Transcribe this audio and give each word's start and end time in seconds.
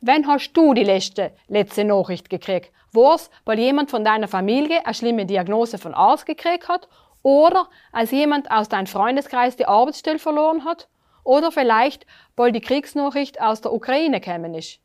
Wann 0.00 0.28
hast 0.28 0.52
du 0.52 0.74
die 0.74 0.84
letzte, 0.84 1.32
letzte 1.48 1.84
Nachricht 1.84 2.30
gekriegt? 2.30 2.70
War's, 2.92 3.30
weil 3.44 3.58
jemand 3.58 3.90
von 3.90 4.04
deiner 4.04 4.28
Familie 4.28 4.86
eine 4.86 4.94
schlimme 4.94 5.26
Diagnose 5.26 5.76
von 5.76 5.92
Arzt 5.92 6.24
gekriegt 6.24 6.68
hat? 6.68 6.88
Oder 7.22 7.68
als 7.90 8.12
jemand 8.12 8.48
aus 8.50 8.68
deinem 8.68 8.86
Freundeskreis 8.86 9.56
die 9.56 9.66
Arbeitsstelle 9.66 10.20
verloren 10.20 10.64
hat? 10.64 10.88
Oder 11.24 11.50
vielleicht, 11.50 12.06
weil 12.36 12.52
die 12.52 12.60
Kriegsnachricht 12.60 13.40
aus 13.40 13.60
der 13.60 13.72
Ukraine 13.72 14.20
kämen 14.20 14.54
ist? 14.54 14.78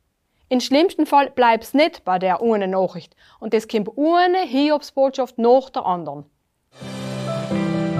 Im 0.48 0.58
schlimmsten 0.60 1.06
Fall 1.06 1.30
bleibt's 1.30 1.74
nicht 1.74 2.04
bei 2.04 2.18
der 2.18 2.42
eine 2.42 2.66
Nachricht 2.66 3.14
und 3.38 3.54
es 3.54 3.68
kommt 3.68 3.90
eine 3.96 4.42
Hiobsbotschaft 4.42 5.38
nach 5.38 5.70
der 5.70 5.86
anderen. 5.86 6.24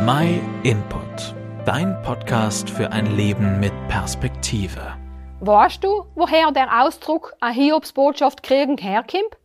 My 0.05 0.41
Input, 0.65 1.35
dein 1.65 2.01
Podcast 2.03 2.69
für 2.69 2.91
ein 2.91 3.17
Leben 3.17 3.61
mit 3.61 3.73
Perspektive. 3.89 5.04
Weißt 5.41 5.83
du, 5.83 6.07
woher 6.15 6.53
der 6.53 6.85
Ausdruck 6.85 7.35
eine 7.41 7.55
Hiobsbotschaft 7.55 8.43
kriegen 8.43 8.79
herkommt? 8.79 9.37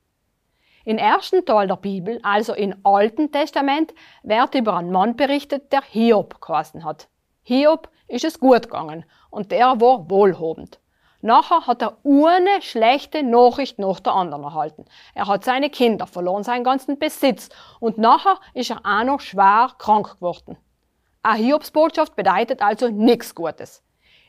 Im 0.86 0.98
ersten 0.98 1.46
Teil 1.46 1.68
der 1.68 1.76
Bibel, 1.76 2.20
also 2.24 2.54
im 2.54 2.76
Alten 2.84 3.32
Testament, 3.32 3.94
wird 4.24 4.56
über 4.56 4.78
einen 4.78 4.92
Mann 4.92 5.16
berichtet, 5.16 5.74
der 5.74 5.82
Hiob 5.82 6.40
geheißen 6.42 6.86
hat. 6.86 7.10
Hiob 7.42 7.90
ist 8.08 8.24
es 8.24 8.40
gut 8.40 8.64
gegangen 8.64 9.04
und 9.30 9.52
der 9.52 9.82
war 9.82 10.10
wohlhabend. 10.10 10.80
Nachher 11.22 11.68
hat 11.68 11.82
er 11.82 11.98
eine 12.06 12.62
schlechte 12.62 13.24
Nachricht 13.24 13.78
nach 13.78 14.00
der 14.00 14.14
anderen 14.14 14.44
erhalten. 14.44 14.86
Er 15.16 15.28
hat 15.28 15.44
seine 15.44 15.70
Kinder 15.70 16.08
verloren, 16.08 16.44
seinen 16.44 16.64
ganzen 16.64 16.98
Besitz 16.98 17.50
und 17.80 17.98
nachher 17.98 18.40
ist 18.54 18.70
er 18.70 18.80
auch 18.86 19.04
noch 19.04 19.20
schwer 19.20 19.72
krank 19.78 20.16
geworden. 20.16 20.56
Eine 21.24 21.44
Hiobsbotschaft 21.44 22.16
bedeutet 22.16 22.62
also 22.62 22.88
nichts 22.88 23.36
Gutes. 23.36 23.84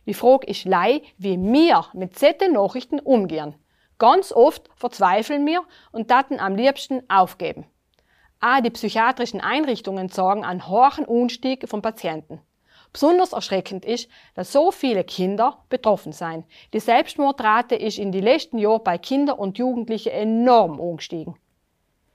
Die 0.07 0.15
Frage 0.15 0.47
ist 0.47 0.65
lei, 0.65 1.03
wie 1.19 1.39
wir 1.39 1.87
mit 1.93 2.19
solchen 2.19 2.55
Nachrichten 2.55 3.01
umgehen. 3.01 3.55
Ganz 3.99 4.33
oft 4.33 4.71
verzweifeln 4.75 5.47
wir 5.47 5.63
und 5.93 6.11
daten 6.11 6.41
am 6.41 6.57
liebsten 6.57 7.03
aufgeben. 7.11 7.67
Auch 8.41 8.63
die 8.63 8.71
psychiatrischen 8.71 9.43
Einrichtungen 9.43 10.09
sorgen 10.09 10.45
einen 10.45 10.67
hohen 10.67 11.05
Unstieg 11.05 11.69
von 11.69 11.83
Patienten. 11.83 12.41
Besonders 12.93 13.35
erschreckend 13.35 13.85
ist, 13.85 14.09
dass 14.35 14.53
so 14.53 14.73
viele 14.73 15.05
Kinder 15.05 15.59
betroffen 15.69 16.13
sind. 16.13 16.45
Die 16.73 16.81
Selbstmordrate 16.81 17.77
ist 17.77 17.99
in 17.99 18.11
den 18.11 18.25
letzten 18.25 18.59
Jahren 18.59 18.83
bei 18.83 18.99
Kindern 18.99 19.39
und 19.39 19.59
Jugendlichen 19.59 20.13
enorm 20.13 20.81
angestiegen. 20.81 21.37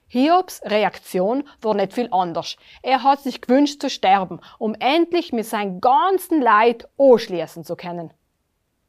Hiobs 0.08 0.61
Reaktion 0.64 1.48
war 1.61 1.73
nicht 1.73 1.94
viel 1.94 2.09
anders. 2.11 2.58
Er 2.84 3.03
hat 3.03 3.22
sich 3.22 3.42
gewünscht 3.42 3.81
zu 3.81 3.89
sterben, 3.89 4.39
um 4.59 4.75
endlich 4.75 5.34
mit 5.34 5.45
seinem 5.45 5.81
ganzen 5.81 6.42
Leid 6.42 6.88
anschließen 6.98 7.64
zu 7.64 7.75
können. 7.75 8.14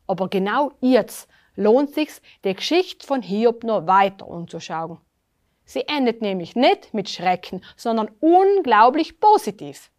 Aber 0.07 0.29
genau 0.29 0.73
jetzt 0.81 1.29
lohnt 1.57 1.95
sich's, 1.95 2.21
die 2.45 2.55
Geschichte 2.55 3.07
von 3.07 3.23
Hiob 3.23 3.65
noch 3.65 3.87
weiter 3.87 4.29
umzuschauen. 4.29 4.99
Sie 5.65 5.89
endet 5.89 6.23
nämlich 6.23 6.55
nicht 6.55 6.95
mit 6.95 7.09
Schrecken, 7.09 7.65
sondern 7.77 8.11
unglaublich 8.21 9.19
positiv. 9.19 9.91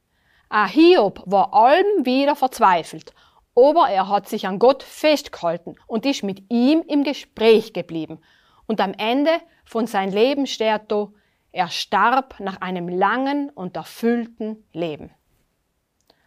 Auch 0.50 0.68
Hiob 0.68 1.23
war 1.26 1.54
allem 1.54 2.06
wieder 2.06 2.36
verzweifelt, 2.36 3.14
aber 3.56 3.90
er 3.90 4.08
hat 4.08 4.30
sich 4.30 4.48
an 4.48 4.60
Gott 4.60 4.84
festgehalten 4.84 5.76
und 5.88 6.06
ist 6.06 6.23
mit 6.23 6.44
ihm 6.50 6.84
im 6.88 7.04
Gespräch 7.04 7.73
geblieben. 7.73 8.20
Und 8.68 8.82
am 8.82 8.94
Ende 8.94 9.32
von 9.66 9.88
sein 9.88 10.12
Leben 10.12 10.46
steht 10.46 10.84
da, 10.90 11.10
er 11.52 11.70
starb 11.70 12.40
nach 12.40 12.62
einem 12.62 12.88
langen 12.88 13.50
und 13.50 13.76
erfüllten 13.76 14.64
Leben. 14.73 15.10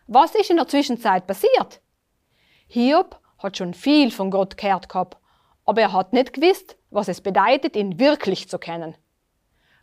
Was 0.06 0.34
ist 0.34 0.50
in 0.50 0.56
der 0.56 0.66
Zwischenzeit 0.66 1.26
passiert? 1.26 1.80
Hiob 2.66 3.20
hat 3.38 3.56
schon 3.56 3.74
viel 3.74 4.10
von 4.10 4.30
Gott 4.30 4.56
gehört 4.56 4.88
gehabt, 4.88 5.18
aber 5.64 5.82
er 5.82 5.92
hat 5.92 6.12
nicht 6.12 6.32
gewusst, 6.32 6.76
was 6.90 7.08
es 7.08 7.20
bedeutet, 7.20 7.76
ihn 7.76 8.00
wirklich 8.00 8.48
zu 8.48 8.58
kennen. 8.58 8.96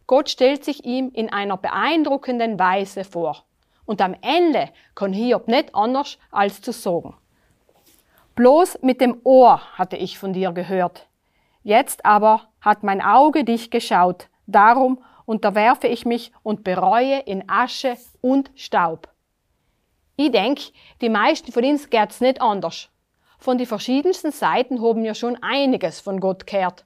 Gott 0.05 0.30
stellt 0.30 0.66
sich 0.66 0.85
ihm 0.85 1.11
in 1.13 1.31
einer 1.31 1.58
beeindruckenden 1.58 2.59
Weise 2.59 3.03
vor. 3.03 3.45
Und 3.85 4.02
am 4.02 4.16
Ende 4.22 4.69
kann 4.95 5.13
Hiob 5.13 5.47
nicht 5.47 5.74
anders 5.74 6.18
als 6.31 6.62
zu 6.62 6.74
sagen. 6.74 7.16
Bloß 8.35 8.79
mit 8.81 9.01
dem 9.01 9.22
Ohr 9.24 9.62
hatte 9.78 9.95
ich 9.97 10.19
von 10.19 10.34
dir 10.34 10.51
gehört. 10.51 11.07
Jetzt 11.67 12.05
aber 12.05 12.47
hat 12.61 12.83
mein 12.83 13.01
Auge 13.01 13.44
dich 13.44 13.69
geschaut, 13.69 14.29
darum 14.45 15.03
unterwerfe 15.25 15.88
ich 15.88 16.05
mich 16.05 16.31
und 16.41 16.63
bereue 16.63 17.19
in 17.19 17.44
Asche 17.50 17.97
und 18.22 18.51
Staub. 18.55 19.09
Ich 20.16 20.31
denk, 20.31 20.61
die 21.01 21.09
meisten 21.09 21.51
von 21.51 21.66
uns 21.66 21.89
geht's 21.89 22.22
nicht 22.22 22.39
anders. 22.39 22.88
Von 23.38 23.57
den 23.57 23.67
verschiedensten 23.67 24.31
Seiten 24.31 24.81
haben 24.81 25.03
wir 25.03 25.13
schon 25.13 25.44
einiges 25.44 26.00
von 26.00 26.22
Gott 26.22 26.47
gehört. 26.47 26.85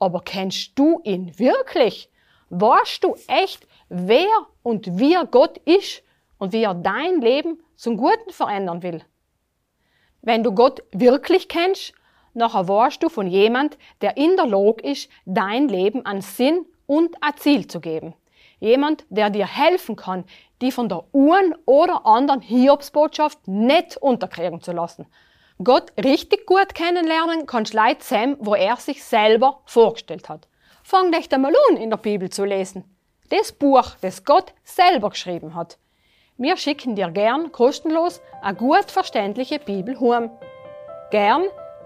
Aber 0.00 0.22
kennst 0.22 0.76
du 0.76 1.00
ihn 1.04 1.38
wirklich? 1.38 2.10
Weißt 2.50 3.04
du 3.04 3.14
echt, 3.28 3.68
wer 3.88 4.26
und 4.64 4.98
wie 4.98 5.16
Gott 5.30 5.58
ist 5.58 6.02
und 6.38 6.52
wie 6.52 6.64
er 6.64 6.74
dein 6.74 7.20
Leben 7.20 7.62
zum 7.76 7.96
Guten 7.96 8.30
verändern 8.30 8.82
will. 8.82 9.00
Wenn 10.22 10.42
du 10.42 10.52
Gott 10.52 10.82
wirklich 10.90 11.46
kennst, 11.46 11.94
nachher 12.34 12.68
weißt 12.68 13.02
du 13.02 13.08
von 13.08 13.26
jemand, 13.26 13.78
der 14.00 14.16
in 14.16 14.36
der 14.36 14.46
Lage 14.46 14.82
ist, 14.82 15.10
dein 15.24 15.68
Leben 15.68 16.04
an 16.06 16.20
Sinn 16.20 16.66
und 16.86 17.16
ein 17.22 17.36
Ziel 17.36 17.66
zu 17.66 17.80
geben. 17.80 18.14
Jemand, 18.60 19.04
der 19.08 19.30
dir 19.30 19.46
helfen 19.46 19.96
kann, 19.96 20.24
die 20.60 20.72
von 20.72 20.88
der 20.88 21.04
einen 21.12 21.54
oder 21.64 22.04
anderen 22.06 22.40
Hiobsbotschaft 22.40 23.46
nicht 23.46 23.96
unterkriegen 23.96 24.60
zu 24.60 24.72
lassen. 24.72 25.06
Gott 25.62 25.92
richtig 26.02 26.46
gut 26.46 26.74
kennenlernen 26.74 27.46
kannst 27.46 27.74
Leute 27.74 28.04
sehen, 28.04 28.36
wo 28.40 28.54
er 28.54 28.76
sich 28.76 29.02
selber 29.02 29.60
vorgestellt 29.64 30.28
hat. 30.28 30.48
Fang 30.82 31.12
dich 31.12 31.32
einmal 31.32 31.52
an, 31.70 31.76
in 31.76 31.90
der 31.90 31.96
Bibel 31.96 32.30
zu 32.30 32.44
lesen. 32.44 32.84
Das 33.30 33.52
Buch, 33.52 33.96
das 34.00 34.24
Gott 34.24 34.54
selber 34.64 35.10
geschrieben 35.10 35.54
hat. 35.54 35.78
Wir 36.36 36.56
schicken 36.56 36.94
dir 36.94 37.10
gern 37.10 37.50
kostenlos 37.50 38.20
eine 38.40 38.56
gut 38.56 38.90
verständliche 38.90 39.58
Bibel 39.58 39.98
heim. 40.00 40.30
Gern 41.10 41.42